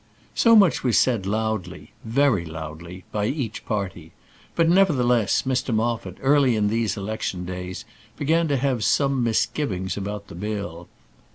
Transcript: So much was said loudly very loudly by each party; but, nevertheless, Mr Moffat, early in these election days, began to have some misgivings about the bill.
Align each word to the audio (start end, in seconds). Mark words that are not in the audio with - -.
So 0.33 0.55
much 0.55 0.83
was 0.83 0.97
said 0.97 1.27
loudly 1.27 1.91
very 2.03 2.43
loudly 2.43 3.03
by 3.11 3.25
each 3.27 3.63
party; 3.67 4.13
but, 4.55 4.67
nevertheless, 4.67 5.43
Mr 5.43 5.71
Moffat, 5.75 6.17
early 6.21 6.55
in 6.55 6.69
these 6.69 6.97
election 6.97 7.45
days, 7.45 7.85
began 8.17 8.47
to 8.47 8.57
have 8.57 8.83
some 8.83 9.21
misgivings 9.23 9.97
about 9.97 10.27
the 10.27 10.33
bill. 10.33 10.87